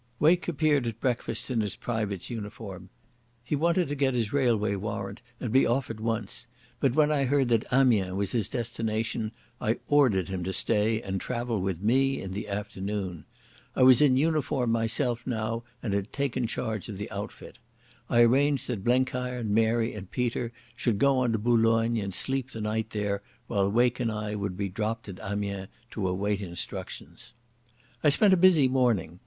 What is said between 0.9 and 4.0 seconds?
breakfast in his private's uniform. He wanted to